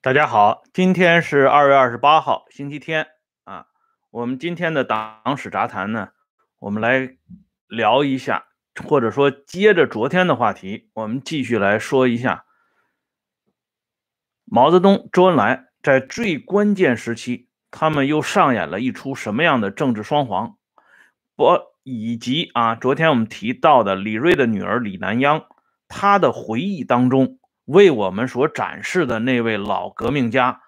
[0.00, 3.08] 大家好，今天是二月二十八号，星期天
[3.42, 3.66] 啊。
[4.10, 6.10] 我们今天的党史杂谈呢，
[6.60, 7.16] 我们来
[7.66, 8.46] 聊一下，
[8.86, 12.44] 或者说接着昨天的话题，我们继续来说一下
[14.44, 20.56] 毛泽东、周恩来在最关键时期，他们又上演了一出什么样的政治双簧？
[21.34, 25.46] 不，以及啊，昨天我们提到的李瑞的女儿李南央，
[25.88, 27.37] 她的回忆当中。
[27.68, 30.62] 为我们所展示的那位老革命家，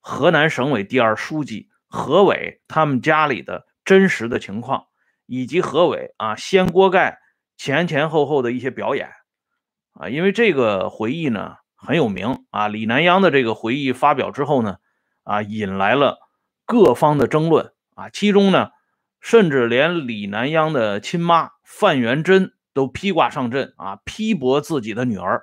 [0.00, 4.86] 河南省委第二书记何伟他们家里的真实的情况，
[5.26, 7.18] 以及何伟啊掀锅盖
[7.58, 9.10] 前前后后的一些表演
[9.92, 14.78] 啊，因为这个回忆呢很有名啊，李南央的这个回忆发表之后呢，
[15.24, 16.16] 啊引来了
[16.64, 18.70] 各方的争论啊，其中呢
[19.20, 25.42] 甚至连李南央的亲妈范元贞都披挂上阵啊，批驳自己的女儿。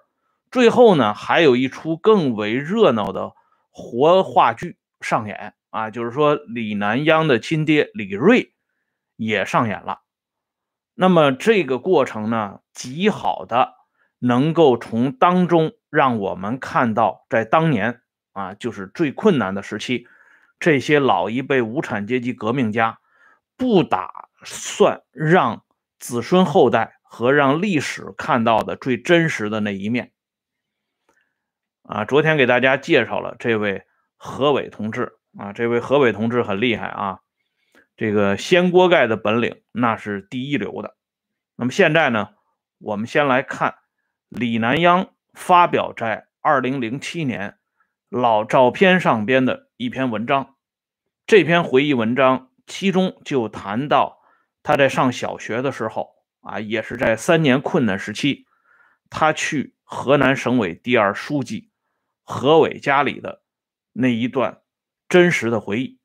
[0.55, 3.33] 最后呢，还有一出更为热闹的
[3.71, 8.53] 活话剧上演啊，就是说李南央的亲爹李瑞
[9.17, 10.03] 也上演了。
[10.93, 13.73] 那么这个过程呢，极好的
[14.19, 17.99] 能够从当中让我们看到，在当年
[18.31, 20.07] 啊，就是最困难的时期，
[20.57, 22.99] 这些老一辈无产阶级革命家
[23.57, 25.65] 不打算让
[25.99, 30.13] 子孙后代和让历史看到的最真实的那一面。
[31.87, 33.83] 啊，昨天给大家介绍了这位
[34.17, 37.19] 何伟同志啊，这位何伟同志很厉害啊，
[37.95, 40.95] 这个掀锅盖的本领那是第一流的。
[41.55, 42.29] 那么现在呢，
[42.79, 43.75] 我们先来看
[44.29, 47.59] 李南央发表在二零零七年
[48.09, 50.55] 老照片上边的一篇文章。
[51.27, 54.23] 这篇回忆文章其中就谈到
[54.63, 58.47] 他在上小学的时候啊，也是在三年困难时期，
[59.11, 61.69] 他去河南省委第二书记。
[62.25, 63.43] 何伟家里的
[63.93, 64.61] 那一段
[65.07, 65.99] 真实的回忆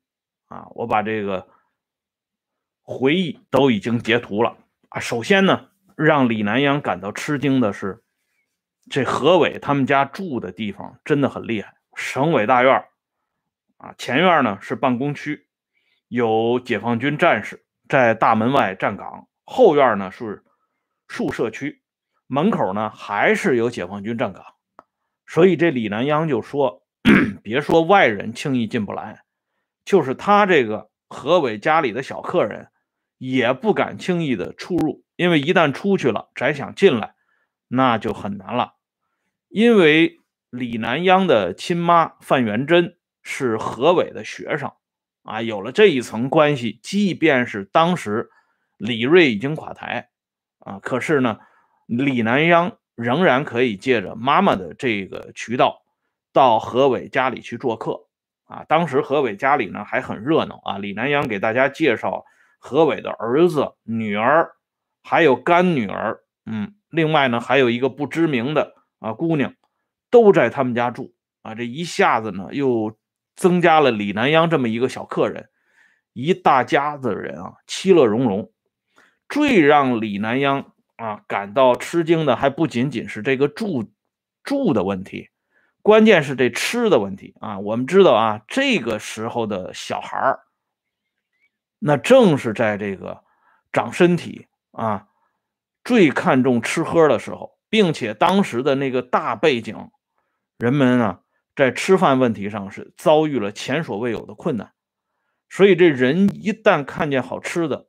[0.45, 1.49] 啊，我把这个
[2.83, 4.55] 回忆都已经截图了
[4.89, 4.99] 啊。
[4.99, 8.03] 首先呢，让李南阳感到吃惊的是，
[8.89, 11.75] 这何伟他们家住的地方真的很厉害。
[11.95, 12.85] 省委大院
[13.77, 15.47] 啊，前院呢是办公区，
[16.07, 20.45] 有解放军战士在大门外站岗；后院呢是
[21.07, 21.81] 宿舍区，
[22.27, 24.45] 门口呢还是有解放军站岗。
[25.27, 26.83] 所以这李南央就说
[27.41, 29.21] ：“别说外人轻易进不来，
[29.85, 32.67] 就是他这个何伟家里的小客人，
[33.17, 37.15] 也不敢轻易的出入，因为一旦出去了，再想进来，
[37.69, 38.73] 那就很难了。
[39.47, 44.71] 因为李南央的亲妈范元贞是何伟的学生
[45.23, 48.29] 啊，有了这一层关系，即便是当时
[48.77, 50.09] 李瑞已经垮台
[50.59, 51.39] 啊，可是呢，
[51.87, 55.81] 李南央。”仍然可以借着妈妈的这个渠道
[56.31, 58.07] 到何伟家里去做客
[58.45, 58.63] 啊！
[58.67, 60.77] 当时何伟家里呢还很热闹啊！
[60.77, 62.23] 李南阳给大家介绍
[62.59, 64.51] 何伟的儿子、女儿，
[65.03, 69.53] 还有干女儿，嗯，另外呢还有一个不知名的啊姑娘，
[70.09, 71.55] 都在他们家住啊！
[71.55, 72.97] 这一下子呢又
[73.35, 75.49] 增加了李南阳这么一个小客人，
[76.13, 78.51] 一大家子人啊，其乐融融。
[79.27, 80.73] 最让李南阳。
[81.01, 83.91] 啊，感到吃惊的还不仅仅是这个住
[84.43, 85.29] 住的问题，
[85.81, 87.57] 关键是这吃的问题啊。
[87.57, 90.41] 我们知道啊，这个时候的小孩儿，
[91.79, 93.23] 那正是在这个
[93.71, 95.07] 长身体啊
[95.83, 99.89] 最看重吃喝的时候，并且当时的那个大背景，
[100.59, 101.21] 人们啊
[101.55, 104.71] 在吃饭问题上是遭遇了前所未有的困难，
[105.49, 107.87] 所以这人一旦看见好吃的。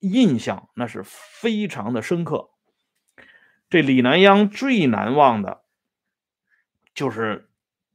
[0.00, 2.50] 印象那是非常的深刻。
[3.68, 5.62] 这李南央最难忘的，
[6.94, 7.48] 就是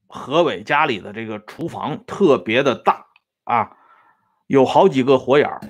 [0.07, 3.06] 何伟家里的这个厨房特别的大
[3.45, 3.78] 啊，
[4.47, 5.62] 有好几个火眼儿，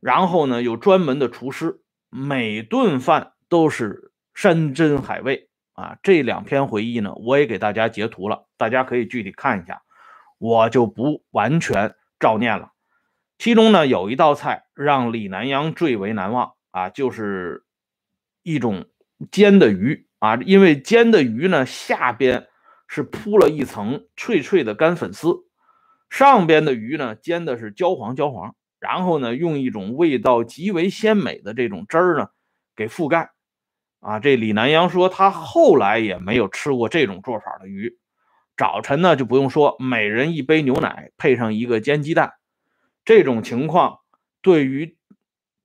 [0.00, 5.96] 然后呢有专门的厨师，每顿饭都是山珍海味啊。
[6.02, 9.82] 这两篇回忆呢，我也给大家截图了，大家可以具体看一下，
[10.38, 12.72] 我就不完全照念了。
[13.38, 17.64] 其中呢，有一道菜让李南阳最为难忘啊，就是
[18.42, 18.86] 一种
[19.30, 22.46] 煎的鱼啊，因为煎的鱼呢下边
[22.88, 25.44] 是铺了一层脆脆的干粉丝，
[26.08, 32.28] 上边的鱼呢煎的是焦黄焦黄，然后呢用一种味道极为鲜美的这种汁儿呢
[32.74, 33.32] 给覆盖
[34.00, 34.18] 啊。
[34.18, 37.98] 这李南阳说他后来也没有吃过这种做法的鱼。
[38.56, 42.32] 早晨呢就不用说，每人一杯牛奶，配上一个煎鸡蛋。
[43.06, 44.00] 这种情况
[44.42, 44.98] 对于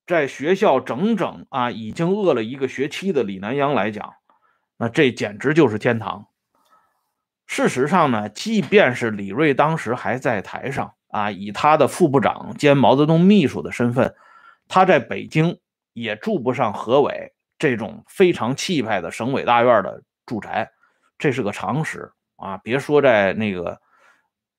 [0.08, 4.14] 在学校整整啊已经饿了一个学期的李南阳来讲，
[4.78, 6.28] 那这简直就是天堂。
[7.48, 14.16] 事实上呢，即便是李瑞当时还在台上啊，以他的副部长兼毛泽东秘书的身份，
[14.68, 15.60] 他在北京
[15.94, 20.72] 也住不上何伟这种非常气派的省委大院的住宅，
[21.18, 22.58] 这是个常识啊。
[22.60, 23.82] 别说在那个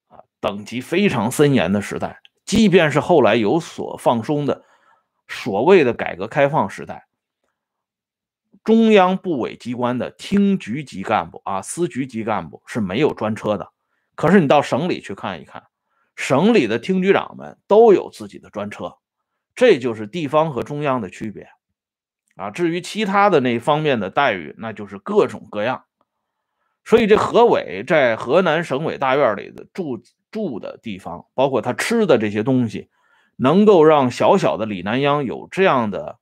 [0.09, 2.21] 啊等级非常森严的时代，
[2.53, 4.63] 即便是后来有所放松的
[5.27, 7.07] 所谓的改革开放时代。
[8.63, 13.73] 中央部委机关的厅局级干部啊，司局级干部是没有专车的。
[14.15, 15.63] 可是你到省里去看一看，
[16.15, 18.99] 省里的厅局长们都有自己的专车，
[19.55, 21.49] 这就是地方和中央的区别
[22.37, 22.51] 啊。
[22.51, 25.87] 至于其他的那方面的待遇，那就是各种各样。
[26.85, 30.03] 所以这何伟在河南省委大院里的住
[30.33, 32.91] 住的地方，包括他吃的这些东西，
[33.37, 36.19] 能够让小小的李南央有这样的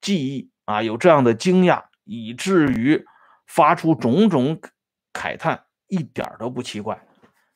[0.00, 0.48] 记忆。
[0.66, 3.04] 啊，有这样的惊讶，以至于
[3.44, 4.60] 发出种种
[5.12, 7.04] 慨叹，一点都不奇怪。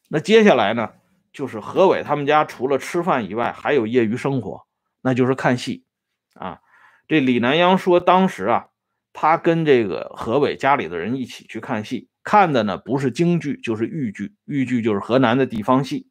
[0.09, 0.91] 那接下来呢，
[1.33, 4.67] 就是何伟他们家除了吃饭以外，还有业余生活，
[5.01, 5.85] 那就是看戏。
[6.35, 6.59] 啊，
[7.07, 8.67] 这李南阳说，当时啊，
[9.13, 16.09] 他跟这个何伟家里的人一起去看戏，看的呢不是京剧，就是豫剧，豫剧就是河南的地方戏。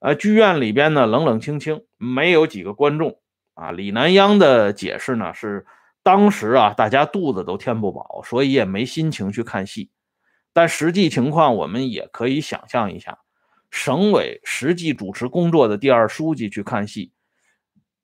[0.00, 3.18] 呃，剧院里边呢冷冷清清，没有几个观众。
[3.54, 5.64] 啊，李南央的解释呢是。
[6.02, 9.90] 当时啊，大家肚子都填不饱，所以也没心情去看戏。
[10.52, 13.18] 但实际情况，我们也可以想象一下，
[13.72, 17.10] 省委实际主持工作的第二书记去看戏，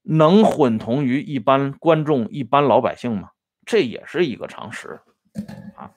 [0.02, 3.28] 能混同于一般观众、一般老百姓吗？
[3.64, 4.98] 这也是一个常识
[5.76, 5.93] 啊。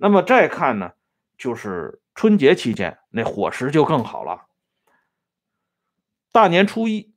[0.00, 0.92] 那么再看呢，
[1.36, 4.46] 就是春节期间那伙食就更好了。
[6.32, 7.12] 大年初一，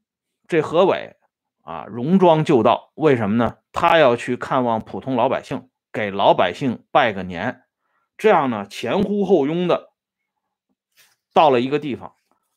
[0.47, 1.15] 这何伟。
[1.63, 3.57] 啊，戎装就到，为什么呢？
[3.71, 7.65] 他要去看望普通老百姓，给老百姓拜个年，
[8.17, 9.91] 这样呢，前呼后拥的
[11.33, 12.15] 到了一个地方。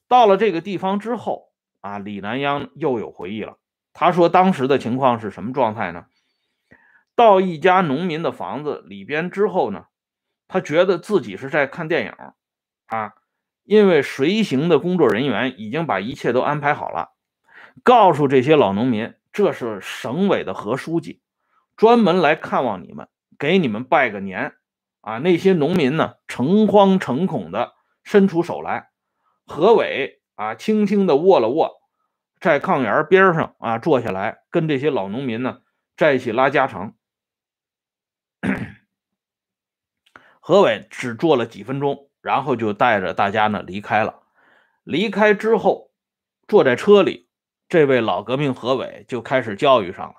[0.09, 1.51] 到了这个地方之后，
[1.83, 3.59] 啊，李南央又有回忆了。
[3.93, 6.07] 他说，当时的情况是什么状态呢？
[7.15, 9.85] 到一家农民的房子里边之后呢，
[10.49, 12.13] 他觉得自己是在看电影，
[12.87, 13.15] 啊，
[13.65, 17.13] 因为随行的工作人员已经把一切都安排好了。
[17.83, 21.21] 告诉这些老农民，这是省委的何书记，
[21.77, 23.09] 专门来看望你们，
[23.39, 24.55] 给你们拜个年
[25.01, 25.19] 啊！
[25.19, 27.73] 那些农民呢，诚惶诚恐的
[28.05, 28.91] 伸出手来。
[29.45, 31.73] 何伟啊，轻轻的握了握，
[32.39, 35.63] 在炕沿边上啊坐下来，跟这些老农民呢
[35.97, 36.95] 在一起拉家常。
[40.47, 44.17] 何伟只坐了几分钟，然后就带着大家呢离开了。
[44.83, 45.91] 离开之后，
[46.47, 47.31] 坐在车里。
[47.67, 50.15] 这位老革命何伟就开始教育上了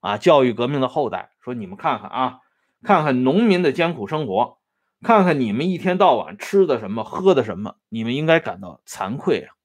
[0.00, 2.40] 啊，教育革命的后代，说你们看看啊，
[2.82, 4.58] 看看农民的艰苦生活，
[5.00, 9.56] 看看你们一天到晚吃的什么，喝的什么，你们应该感到惭愧啊。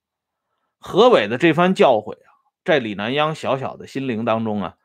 [0.79, 2.31] 何伟的这番教诲啊，
[2.63, 4.75] 在李南央小小的心灵当中啊，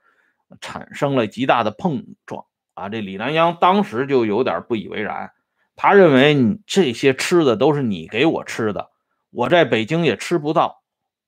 [0.60, 2.88] 产生了极大的碰撞啊。
[2.88, 5.32] 这李南阳当时就有点不以为然，
[5.76, 8.90] 他认为你这些吃的都是你给我吃的，
[9.30, 10.82] 我在北京也吃不到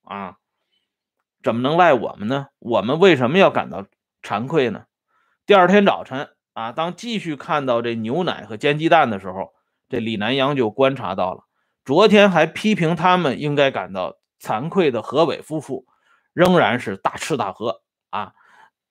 [0.05, 0.37] 啊。
[1.43, 2.47] 怎么能赖我们呢？
[2.61, 3.87] 我们为什么要感到
[4.23, 4.85] 惭愧呢？
[5.44, 9.53] 第二天早晨啊，当继续看到这牛奶和煎鸡蛋的时候，
[9.89, 11.44] 这李南阳就观察到了，
[11.84, 15.84] 昨天还批评他们应该感到惭愧的何伟夫妇，
[16.32, 17.81] 仍然是大吃大喝，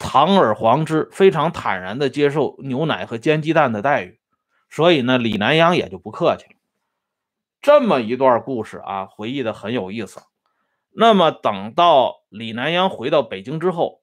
[0.01, 4.19] 堂而皇之，非常坦然的接受牛奶和煎鸡蛋的待遇。
[4.69, 6.55] 所以呢，李南阳也就不客气了。
[7.61, 10.21] 这么一段故事啊，回忆的很有意思。
[10.89, 14.01] 那么等到李南阳回到北京之后，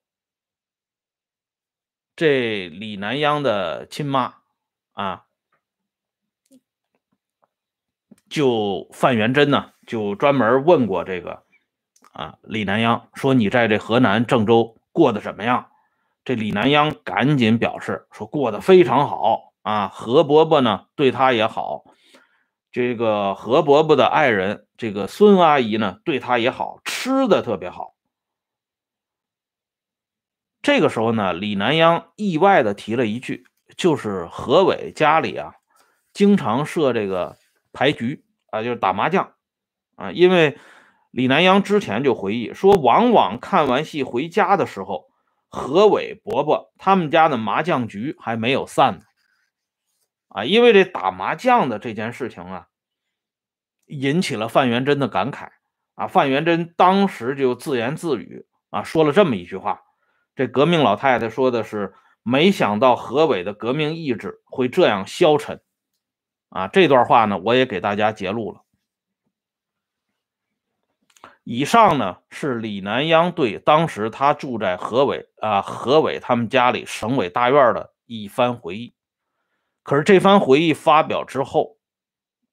[2.15, 4.35] 这李南阳的亲妈
[4.93, 5.25] 啊，
[8.29, 11.43] 就范元贞呢，就专门问过这个
[12.13, 15.69] 啊李南阳，说你在这河南郑州过得怎么样？
[16.23, 21.83] 这李南央赶紧表示说过得非常好啊，何伯伯呢对他也好。
[22.71, 27.95] 这个何伯伯的爱人，这个孙阿姨呢，对他也好，吃的特别好。
[30.61, 35.55] 这个时候呢，李南央意外的提了一句，就是何伟家里啊，
[36.13, 37.37] 经常设这个
[37.73, 39.33] 牌局啊，就是打麻将
[39.95, 40.11] 啊。
[40.11, 40.59] 因为
[41.09, 45.08] 李南央之前就回忆说，往往看完戏回家的时候，
[45.49, 49.05] 何伟伯伯他们家的麻将局还没有散呢。
[50.29, 52.67] 啊，因为这打麻将的这件事情啊，
[53.87, 55.49] 引起了范元贞的感慨
[55.95, 56.05] 啊。
[56.07, 59.81] 范元贞当时就自言自语啊，说了这么一句话：
[60.35, 65.61] 这革命老太太说的是，没想到何伟的革命意志会这样消沉。
[66.49, 68.61] 啊，这段话呢，我也给大家截录了。
[71.51, 78.93] 以上呢是李南央对当时他住在何伟啊何伟他们家里省委大院的一番回忆。
[79.81, 81.79] 可是这番回忆发表之后，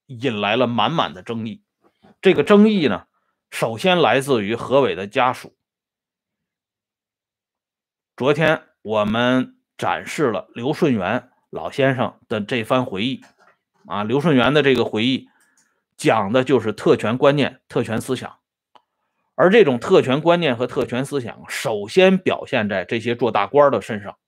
[0.06, 1.62] 引来了满满的争议。
[2.22, 3.04] 这个争议呢，
[3.50, 5.54] 首先来自于何伟的家属。
[8.16, 13.22] 昨天我们展示了刘顺元老先生的这番回忆，
[13.84, 15.28] 啊，刘顺元的这个回忆
[15.98, 18.38] 讲的就是特权观念、特权思想，
[19.36, 24.18] 而这种特权观念和特权思想，首先表现在这些做大官的身上。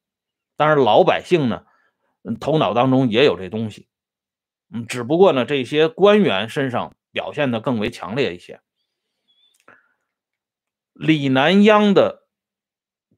[0.56, 1.64] 当然，老百姓呢，
[2.38, 3.88] 头脑当中也有这东西，
[4.72, 8.60] 嗯，只不过呢，这些官员身上表现的更为强烈一些。
[10.92, 12.28] 李南央的。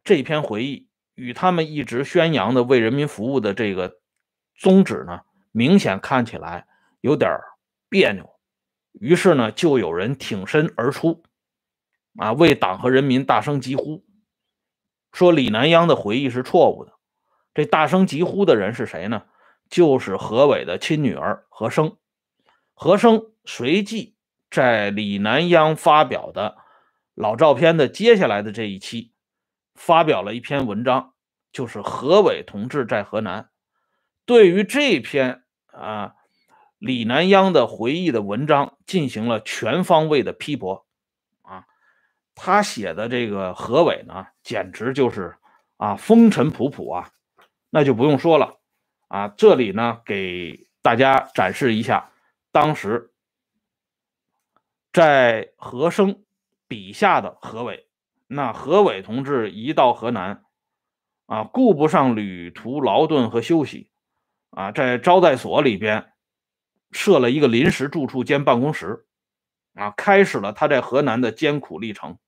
[0.02, 3.98] 这篇回忆与他们一直宣扬的为人民服务的这个
[4.54, 5.20] 宗旨呢，
[5.52, 6.66] 明显看起来
[7.02, 7.30] 有点
[7.90, 8.30] 别扭。
[8.92, 11.22] 于是呢，就有人挺身而出，
[12.16, 14.04] 啊，为党和人民大声疾呼，
[15.12, 16.92] 说李南央的回忆是错误的。
[17.54, 19.24] 这大声疾呼的人是谁呢？
[19.68, 21.96] 就是何伟的亲女儿何生。
[22.74, 24.16] 何生随即
[24.50, 26.56] 在李南央发表的
[27.14, 29.12] 老照片的接下来的这一期。
[29.76, 31.14] 发表了一篇文章，
[31.52, 33.48] 就是何伟同志在河南。
[34.26, 36.14] 对于这篇啊
[36.78, 40.86] 李南央的回忆的文章进行了全方位的批驳。
[42.42, 45.36] 他写的这个何伟呢，简直就是
[45.76, 47.10] 啊风尘仆仆啊，
[47.68, 48.58] 那就不用说了。
[49.08, 52.10] 啊，这里呢给大家展示一下
[52.50, 53.12] 当时
[54.90, 56.24] 在何生
[56.66, 57.88] 笔下的何伟。
[58.26, 60.42] 那何伟同志一到河南，
[61.26, 63.90] 啊，顾不上旅途劳顿和休息，
[64.50, 66.12] 啊，在招待所里边
[66.90, 69.04] 设了一个临时住处兼办公室，
[69.74, 72.18] 啊，开始了他在河南的艰苦历程，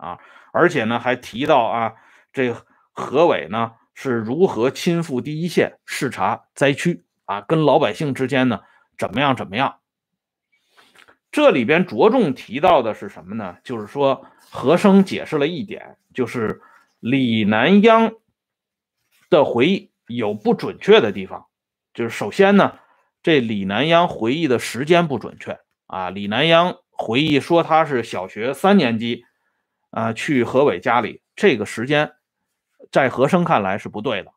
[0.00, 0.18] 啊，
[0.52, 1.94] 而且呢还提到啊，
[2.32, 2.54] 这
[2.92, 8.60] 何伟呢是如何亲赴第一线视察灾区，啊，跟老百姓之间呢
[8.98, 9.76] 怎么样怎么样。
[11.30, 13.58] 这里边着重提到的是什么呢？
[13.62, 14.26] 就是说。
[14.52, 16.60] 和生解释了一点，就是
[16.98, 18.14] 李南央
[19.28, 21.46] 的回忆有不准确的地方。
[21.94, 22.80] 就是首先呢，
[23.22, 26.10] 这李南央回忆的时间不准确啊。
[26.10, 29.24] 李南央回忆说他是小学三年级
[29.90, 32.12] 啊去何伟家里，这个时间
[32.90, 34.32] 在和生看来是不对的。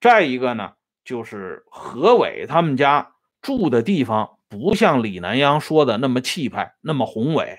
[0.00, 7.58] 再一个呢，就是何伟他们家住的地方不像李南阳说的那么气派，那么宏伟，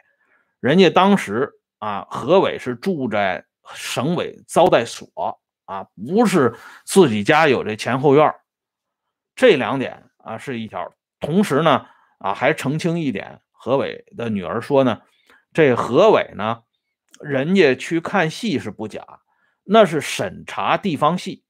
[0.59, 1.57] 人家当时。
[1.81, 8.35] 啊，何伟是住在省委招待所啊，不是自己家有这前后院
[9.33, 10.93] 这两点啊是一条。
[11.19, 11.87] 同时呢，
[12.19, 15.01] 啊还澄清一点，何伟的女儿说呢，
[15.53, 16.61] 这何伟呢，
[17.23, 19.21] 人家去看戏是不假，
[19.63, 21.43] 那是审查地方戏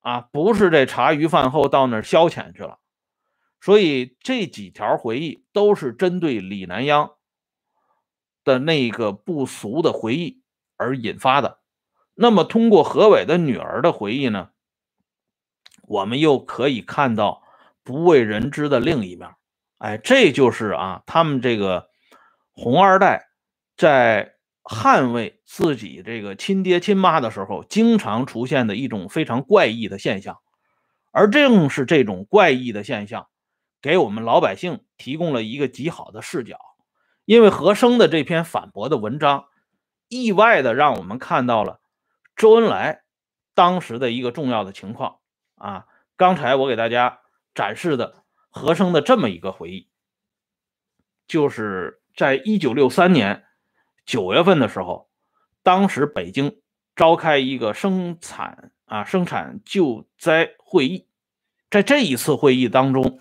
[0.00, 2.78] 啊，不是这茶余饭后到那儿消遣去了。
[3.60, 7.10] 所以这几条回忆都是针对李南央。
[8.44, 10.42] 的那个不俗的回忆
[10.76, 11.60] 而引发的，
[12.12, 14.50] 那么通过何伟的女儿的回忆呢，
[15.80, 17.42] 我们又可以看到
[17.82, 19.30] 不为人知的另一面。
[19.78, 21.88] 哎，这就是啊，他们这个
[22.50, 23.30] 红二代
[23.78, 24.33] 在
[24.64, 30.38] 捍卫自己这个亲爹亲妈的时候，经常出现的一种非常怪异的现象。
[31.12, 33.28] 而正是这种怪异的现象，
[33.80, 36.58] 给我们老百姓提供了一个极好的视角。
[37.24, 39.44] 因为何生的这篇反驳的文章，
[40.08, 41.80] 意外的让我们看到了
[42.34, 43.02] 周恩来
[43.54, 45.18] 当时的一个重要的情况
[45.54, 45.86] 啊。
[46.16, 47.20] 刚才我给大家
[47.54, 49.88] 展示的何生的这么一个回忆，
[51.28, 53.44] 就是在一九六三年
[54.04, 55.08] 九月份的时候，
[55.62, 56.60] 当时北京
[56.94, 61.08] 召开一个生产啊生产救灾会议，
[61.70, 63.20] 在这一次会议当中，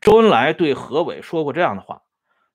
[0.00, 2.02] 周恩来对何伟说过这样的话。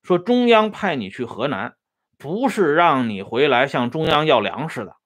[0.04, 1.76] 说中央派你去河南，
[2.20, 4.98] 不是让你回来向中央要粮食的，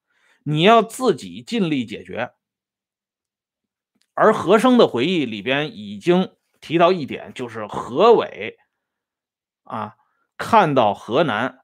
[0.44, 2.34] 你要自己尽力解决。
[4.14, 8.58] 而何生的回忆里边已经提到一点，就是何伟
[9.64, 9.96] 啊，
[10.38, 11.62] 看到河南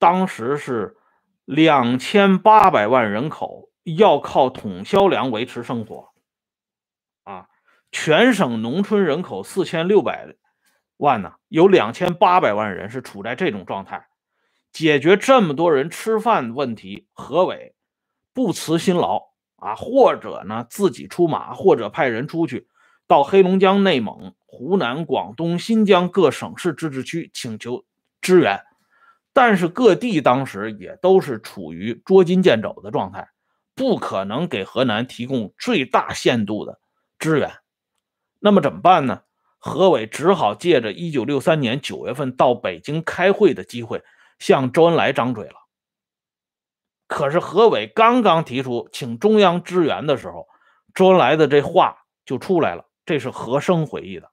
[0.00, 0.96] 当时是
[1.44, 6.08] 两千八百万人口要靠统销粮维持生活，
[7.22, 7.46] 啊，
[7.92, 10.34] 全省农村人口四千六百。
[10.96, 11.32] 万呢？
[11.48, 14.08] 有两千八百万人是处在这种状态，
[14.70, 17.74] 解决这么多人吃饭问题，何伟
[18.34, 22.68] 不辞辛劳啊，或者呢自己出马，或者派人出去，
[23.06, 27.86] 到黑龙江、内蒙、湖南、广东、新疆各省市自治区请求
[28.20, 28.62] 支援，
[29.32, 33.28] 但是各地当时也都是处于捉襟见肘的状态，
[33.74, 36.80] 不可能给河南提供最大限度的
[37.18, 37.52] 支援。
[38.38, 39.22] 那么怎么办呢？
[39.58, 44.02] 何伟只好借着1963年9月份到北京开会的机会，
[44.38, 45.54] 向周恩来张嘴了。
[47.06, 50.46] 可是何伟刚刚提出请中央支援的时候，
[50.94, 52.86] 周恩来的这话就出来了。
[53.04, 54.30] 这是何生回忆的。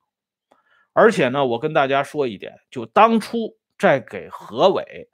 [0.94, 5.10] 而且呢，我跟大家说一点，就当初在给何伟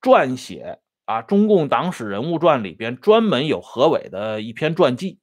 [0.00, 5.20] 撰写啊《中共党史人物传》里边，专门有何伟的一篇传记。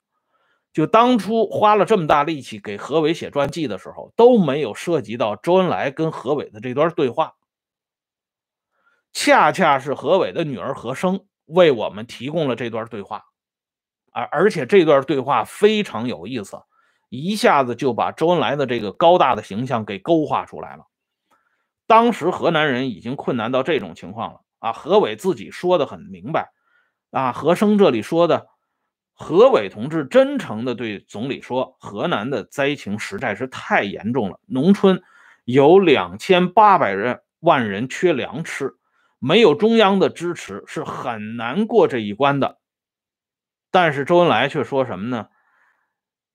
[0.72, 7.36] 就当初花了这么大力气给何伟写传记的时候，都没有涉及到周恩来跟何伟的这段对话。
[9.12, 13.24] 恰恰是何伟的女儿何生为我们提供了这段对话，
[14.12, 16.58] 而而且这段对话非常有意思，
[17.10, 20.86] 一下子就把周恩来的这个高大的形象给勾画出来了。
[21.94, 24.74] 当时河南人已经困难到这种情况了啊！
[24.74, 26.52] 何伟自己说的很明白
[27.12, 28.48] 啊，何生这里说的。
[29.14, 35.04] 何伟同志真诚的对总理说：“河南的灾情实在是太严重了，农村
[35.46, 38.74] 有两千八百人万人缺粮吃，
[39.20, 42.58] 没有中央的支持是很难过这一关的。”
[43.70, 45.28] 但是周恩来却说什么呢？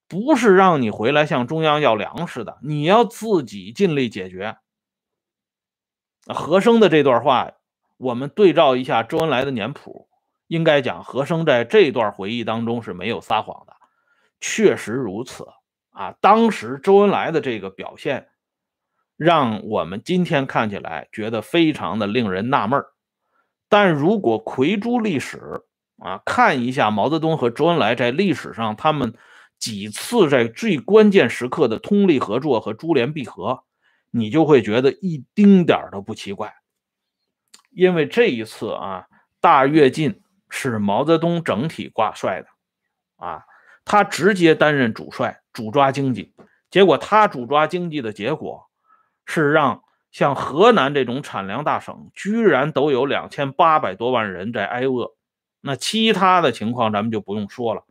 [0.06, 4.58] 不是让你回来向中央要粮食的，你要自己尽力解决。
[6.34, 7.52] 何生的这段话，
[7.96, 10.08] 我们对照一下周恩来的年谱。
[10.46, 13.74] 应该讲，何生在这段回忆当中是没有撒谎的，
[14.40, 15.46] 确实如此
[15.90, 16.14] 啊。
[16.22, 18.28] 当时周恩来的这个表现，
[19.18, 22.82] 让我们今天看起来觉得非常的令人纳闷
[23.68, 25.64] 但如果回诸历史
[25.98, 29.12] 啊，看一下毛泽东和周恩来在历史上他们
[29.58, 33.64] 几次在最关键时刻的通力合作和珠联璧合，
[34.10, 36.54] 你就会觉得一丁点儿都不奇怪。
[37.70, 39.06] 因为这一次啊，
[39.40, 40.22] 大跃进。
[40.50, 42.48] 是毛泽东整体挂帅的，
[43.16, 43.44] 啊，
[43.84, 46.32] 他直接担任主帅，主抓经济。
[46.70, 48.66] 结果他主抓经济的结果，
[49.26, 55.14] 是让像河南这种产粮大省，居然都有两千八百多万人在挨饿。
[55.60, 57.84] 那其他的情况咱们就不用说了，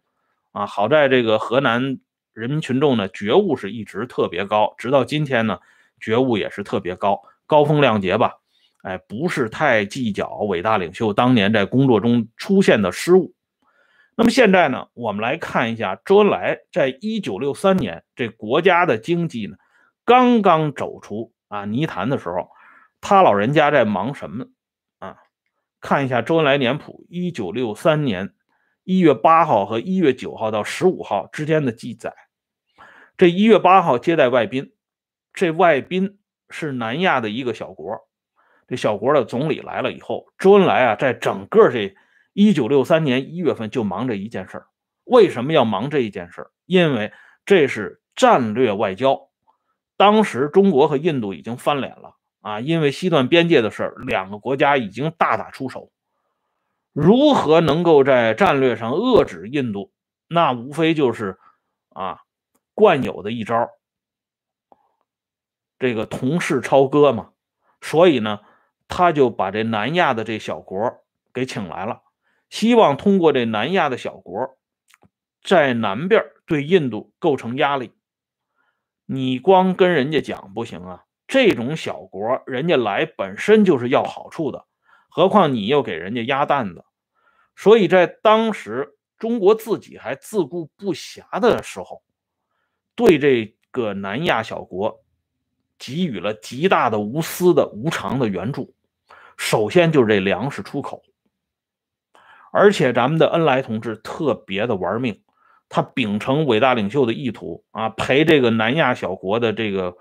[0.51, 1.99] 啊，好在这个河南
[2.33, 5.59] 人民群众呢觉悟是一直特别高，直到今天呢
[5.99, 8.33] 觉悟也是特别高，高风亮节吧。
[8.83, 13.33] 哎，不是太计较伟大领袖当年在工作中出现的失误。
[14.15, 19.57] 那么现在呢，我们来看一下周恩来在一九六三年这国家的经济呢
[20.05, 22.49] 刚刚走出啊泥潭的时候，
[23.01, 24.45] 他老人家在忙什么
[24.99, 25.17] 啊？
[25.81, 28.33] 看一下周恩来年谱，一九六三年
[28.85, 32.13] 一月八号和一月九号到十五号之间的记载。
[33.17, 34.71] 这一月八号接待外宾，
[35.37, 36.17] 这外宾
[36.49, 38.07] 是南亚的一个小国。
[38.67, 41.95] 这小国的总理来了以后，周恩来啊，在整个这
[42.33, 44.65] 一九六三年一月份就忙这一件事儿。
[45.03, 46.51] 为什么要忙这一件事儿？
[46.65, 47.13] 因为
[47.45, 49.29] 这是战略外交。
[49.95, 55.91] 当时中国和印度已经翻脸了啊，因为西段边界的事儿，两个国家已经大打出手。
[56.93, 59.91] 如何能够在战略上遏制印度？
[60.27, 61.37] 那无非就是
[61.89, 62.21] 啊，
[62.73, 63.69] 惯有的一招，
[65.79, 67.31] 这个同室操戈嘛。
[67.81, 68.39] 所以呢。
[68.89, 72.03] 他就把这南亚的这小国给请来了，
[72.49, 74.57] 希望通过这南亚的小国，
[75.43, 77.91] 在南边对印度构成压力。
[79.05, 84.65] 你光跟人家讲不行啊，这种小国人家来本身就是要好处的，
[85.09, 86.85] 何况你又给人家压担子。
[87.57, 92.01] 所以在当时中国自己还自顾不暇的时候，
[92.95, 95.03] 对这个南亚小国
[95.77, 98.73] 给予了极大的无私的无偿的援助。
[99.37, 101.03] 首先就是这粮食出口，
[102.51, 105.21] 而且咱们的恩来同志特别的玩命，
[105.69, 109.95] 他秉承伟大领袖的意图啊，陪这个南亚小国的这个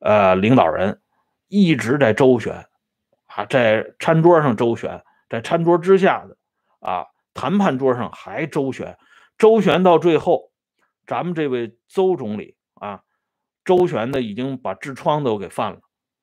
[0.00, 1.00] 呃领导人
[1.46, 2.66] 一直在周旋
[3.26, 6.36] 啊，在餐桌上周旋，在餐桌之下的
[6.80, 8.98] 啊谈判桌上还周旋，
[9.38, 10.50] 周旋到最后，
[11.06, 12.56] 咱们这位邹总理，
[13.64, 15.80] 周旋的已经把痔疮都给犯了。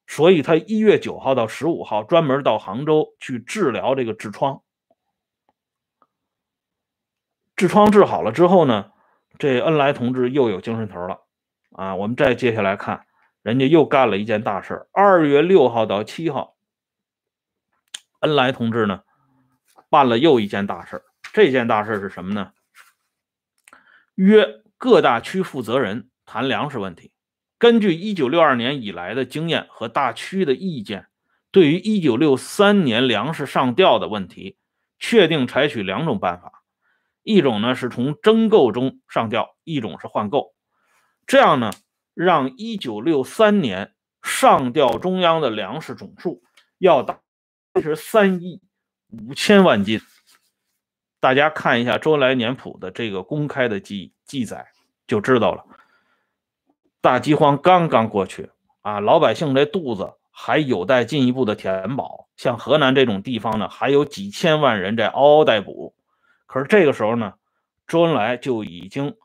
[0.07, 4.63] 所以他一月九号到十五号专门到杭州去治疗这个痔疮，
[7.55, 8.91] 痔疮治好了之后呢，
[9.37, 11.19] 这恩来同志又有精神头了
[11.73, 11.95] 啊！
[11.95, 13.05] 我们再接下来看，
[13.43, 16.55] 人家又干了一件大事二月六号到七号，
[18.21, 19.03] 恩来同志呢
[19.91, 22.51] 办了又一件大事这件大事是什么呢？
[24.15, 27.11] 约各大区负责人谈粮食问题。
[27.59, 31.07] 根据1962年以来的经验和大区的意见，
[31.51, 34.57] 对于1963年粮食上调的问题，
[34.97, 36.63] 确定采取两种办法：
[37.21, 40.53] 一种呢是从征购中上调，一种是换购。
[41.27, 41.71] 这样呢，
[42.13, 43.93] 让1963年
[44.23, 46.41] 上调中央的粮食总数
[46.77, 47.19] 要达
[47.81, 48.61] 是三亿
[49.09, 49.99] 五千万斤。
[51.19, 54.67] 大家看一下周恩来年谱的这个公开的记记载，
[55.05, 55.65] 就知道了。
[57.01, 58.49] 大饥荒刚刚过去
[58.81, 62.27] 啊，老百姓这肚子还有待进一步的填饱。
[62.35, 65.95] 像河南这种地方呢，还有几千万人在嗷嗷待哺。
[66.45, 67.33] 可是这个时候呢，
[67.87, 69.15] 周恩来就已经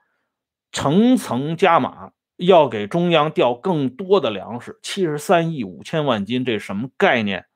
[0.73, 7.47] 层层加码，要给中央调更多的粮食，七十三亿五千万斤，这什么概念？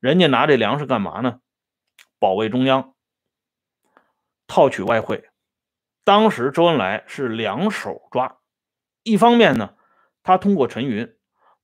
[0.00, 1.40] 人家拿这粮食干嘛呢？
[2.18, 2.94] 保卫中央，
[4.46, 5.24] 套取外汇。
[6.04, 8.36] 当时周恩来是两手抓。
[9.04, 9.76] 一方面呢，
[10.22, 11.14] 他通过陈云，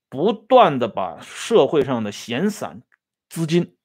[0.09, 2.83] 不断的把社会上的闲散
[3.29, 3.77] 资金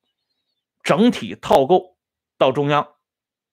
[0.84, 1.98] 整体套购
[2.38, 2.90] 到中央，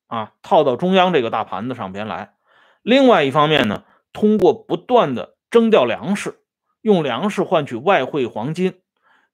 [0.08, 2.34] 啊，套到中央这个大盘子上边来。
[2.82, 6.42] 另外一方面呢，通过不断的征调粮食，
[6.80, 8.82] 用粮食换取外汇黄金，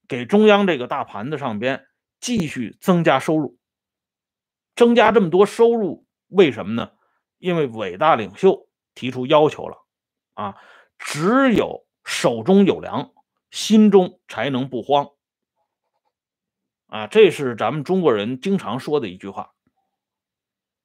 [0.07, 1.87] 给中央这个大盘子上边
[2.21, 3.59] 继续增加收入。
[4.77, 6.91] 增加这么多收入，为什么呢？
[7.39, 9.87] 因为伟大领袖提出要求了。
[10.39, 10.55] 啊，
[11.01, 13.11] 只有手中有粮，
[13.51, 15.09] 心中才能不慌。
[16.87, 19.55] 啊，这是咱们中国人经常说的一句话。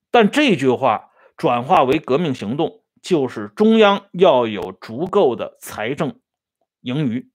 [0.10, 6.20] 但这句话转化为革命行动，就是中央要有足够的财政
[6.82, 7.30] 盈余。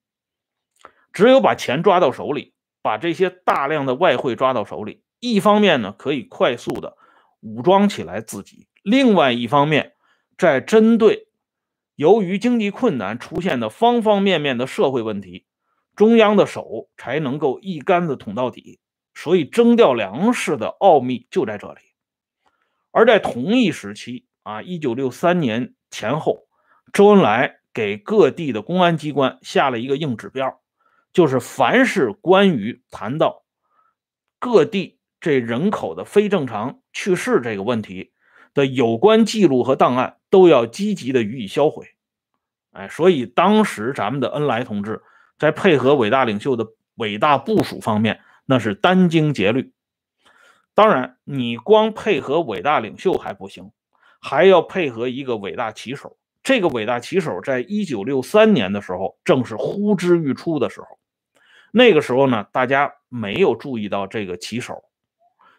[1.13, 2.53] 只有把钱抓到手里，
[2.83, 6.97] 把这些大量的外汇抓到手里，一方面呢可以快速的
[7.39, 9.95] 武装起来自己，另外一方面
[10.37, 11.28] 在针对。
[11.99, 15.47] 由于经济困难出现的方方面面的社会问题，
[15.97, 18.79] 中央的手才能够一竿子捅到底。
[19.17, 21.81] 所以征调粮食的奥秘就在这里。
[22.93, 26.47] 而在同一时期啊，一九六三年前后，
[26.93, 30.61] 周恩来给各地的公安机关下了一个硬指标，
[31.13, 33.45] 就是凡是关于谈到
[34.39, 38.13] 各地这人口的非正常去世这个问题
[38.59, 40.17] 的有关记录和档案。
[40.31, 41.87] 都要积极的予以销毁，
[42.73, 45.01] 哎，所以当时咱们的恩来同志
[45.39, 46.67] 在配合伟大领袖的
[46.97, 49.73] 伟大部署方面，那是殚精竭虑。
[50.75, 53.73] 当然，你光配合伟大领袖还不行，
[54.21, 56.19] 还要配合一个伟大旗手。
[56.43, 60.99] 这个伟大旗手，在一九六三年的时候，正是呼之欲出的时候。
[61.73, 64.85] 那个时候呢，大家没有注意到这个旗手，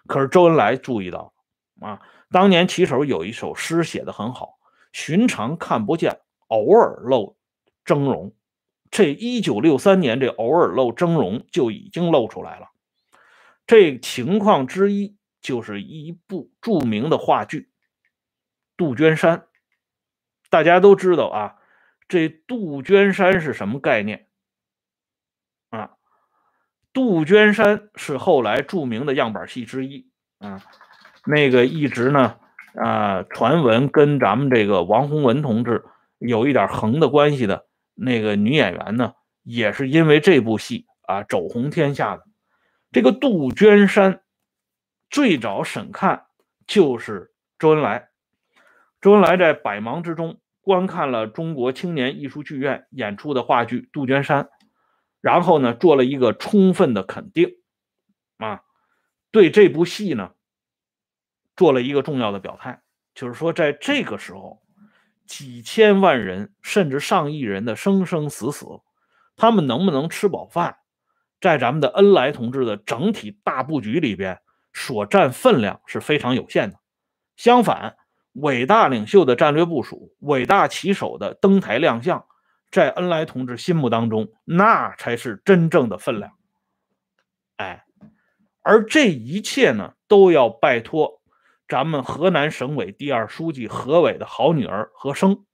[0.05, 1.33] 可是周恩来注意到
[1.81, 1.99] 啊。
[2.29, 4.59] 当年棋手有一首诗写的很好。
[4.91, 7.37] 寻常看不见，偶尔露
[7.85, 8.33] 峥嵘。
[8.89, 12.69] 这一九六三年，这偶尔露峥嵘就已经露出来了。
[13.67, 17.59] 这情况之一就是一部著名的话剧
[18.75, 19.37] 《杜鹃山》。
[20.49, 21.57] 大家都知道啊，
[22.07, 24.27] 这杜鹃山是什么概念
[25.69, 25.91] 啊？
[26.91, 30.63] 杜鹃山是后来著名的样板戏之一啊，
[31.29, 32.35] 那个一直呢。
[32.75, 35.83] 啊，传闻跟咱们这个王洪文同志
[36.19, 37.65] 有一点横的关系的
[37.95, 42.23] 那个女演员呢，也是因为这部戏啊走红天下的。
[42.91, 44.21] 这个杜鹃山
[45.09, 46.27] 最早审看
[46.67, 48.09] 就是周恩来，
[49.01, 54.43] 周恩来在百忙之中观看了中国青年艺术剧院演出的话剧《杜鹃山》，
[55.21, 57.55] 然后呢做了一个充分的肯定，
[58.37, 58.61] 啊，
[59.31, 60.33] 对这部戏呢。
[61.59, 62.81] 做了一个重要的表态，
[63.13, 64.61] 就是说，在这个时候，
[65.25, 68.65] 几千万人甚至上亿人的生生死死，
[69.35, 70.77] 他们能不能吃饱饭，
[71.41, 74.39] 在咱们的恩来同志的整体大布局里边
[74.71, 76.77] 所占分量是非常有限的。
[77.35, 77.97] 相反，
[78.31, 82.25] 伟大领袖的战略部署，伟大旗手的登台亮相，
[82.71, 86.31] 在恩来同志心目当中，那才是真正的分量。
[87.57, 87.83] 哎，
[88.61, 91.18] 而这一切呢，都要拜托。
[91.69, 95.45] 咱们河南省委第二书记何伟的好女儿何生，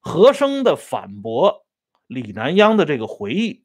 [0.00, 1.66] 何生的反驳
[2.06, 3.62] 李南央的这个回忆，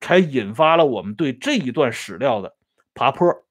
[0.00, 2.56] 才引发了我们对这一段史料的
[2.94, 3.44] 爬坡。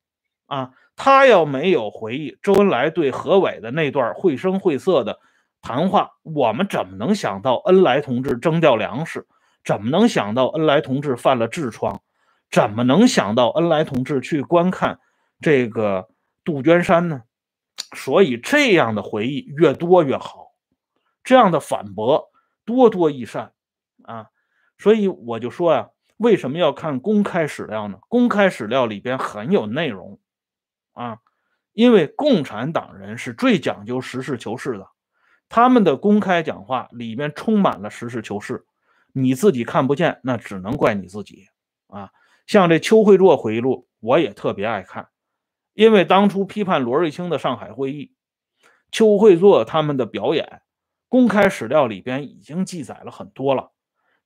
[0.47, 5.19] 啊，他要没有回忆周恩来对何伟的那段绘声绘色的
[5.61, 9.27] 谈话，我们怎么能想到恩来同志征调粮食？
[9.63, 12.01] 怎么能想到恩来同志犯了痔疮？
[12.49, 14.99] 怎么能想到恩来同志去观看
[15.39, 16.07] 这个
[16.43, 17.21] 杜鹃山呢？
[17.95, 20.51] 所以，这样的回忆越多越好，
[21.23, 22.29] 这样的反驳
[22.65, 23.53] 多多益善
[24.03, 24.27] 啊。
[24.77, 27.99] 所以我就说呀，为什么要看公开史料呢？
[28.07, 30.19] 公开史料里边很有内容
[30.93, 31.19] 啊，
[31.73, 34.87] 因为共产党人是最讲究实事求是的，
[35.49, 38.65] 他们的公开讲话里面充满了实事求是。
[39.11, 41.47] 你自己看不见，那只能怪你自己
[41.87, 42.11] 啊。
[42.45, 45.07] 像这邱会作回忆录，我也特别爱看，
[45.79, 48.11] 因为当初批判罗瑞卿的上海会议，
[48.91, 50.61] 邱会作他们的表演，
[51.07, 53.71] 公开史料里边已经记载了很多了。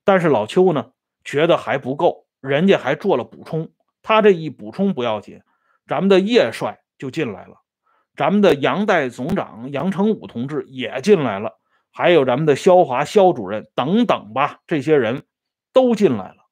[0.02, 0.90] 但是老邱呢，
[1.22, 3.70] 觉得还不够，人家还做了补充。
[4.02, 5.42] 他这一补充不要紧，
[5.86, 7.58] 咱们的叶帅就进来了，
[8.16, 11.60] 咱们的杨代总长杨成武同志也进来了，
[11.92, 15.22] 还有咱们的肖华肖主任等等吧，这些人
[15.72, 16.48] 都进来了。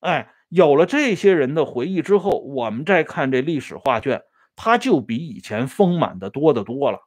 [0.00, 4.22] 哎，有了这些人的回忆之后，我们再看这历史画卷，
[4.54, 7.00] 它就比以前丰满的多得多了。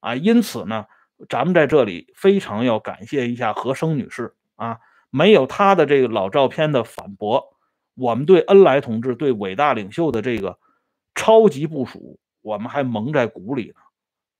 [0.00, 0.86] 啊，因此呢，
[1.28, 4.78] 咱们在这里非常要感谢一下何生女士啊。
[5.10, 7.56] 没有她的这个老照片的反驳，
[7.94, 10.58] 我们对恩来同志、对伟大领袖的这个
[11.14, 13.74] 超级部署，我们还蒙在鼓里呢。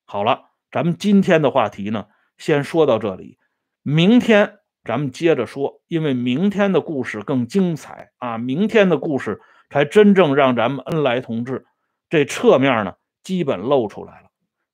[0.04, 3.38] 好了，咱们今天的话题呢，先说到这里，
[3.82, 8.36] 明天咱们接着说，因为明天的故事更精彩啊！
[8.38, 11.66] 明天的故事才真正让咱们恩来同志
[12.10, 14.28] 这侧面呢，基本露出来了。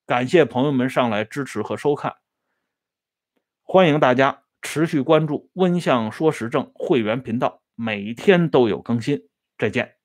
[0.05, 2.15] 感谢朋友们上来支持和收看，
[3.63, 4.43] 欢迎大家。
[4.63, 9.27] 持续关注温相说时政会员频道，每天都有更新。
[9.57, 10.00] 再见。